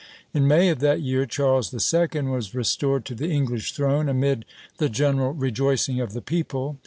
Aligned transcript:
In 0.33 0.47
May 0.47 0.69
of 0.69 0.79
that 0.79 1.01
year 1.01 1.27
Charles 1.27 1.71
II. 1.71 2.21
was 2.23 2.55
restored 2.55 3.05
to 3.05 3.13
the 3.13 3.29
English 3.29 3.73
throne 3.73 4.09
amid 4.09 4.45
the 4.79 4.89
general 4.89 5.31
rejoicing 5.33 5.99
of 6.01 6.13
the 6.13 6.23
people. 6.23 6.79